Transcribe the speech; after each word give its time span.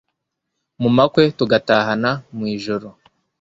mu 0.81 0.89
makwe 0.97 1.23
tugatahana 1.37 2.11
mu 2.35 2.45
ijoro 2.55 2.87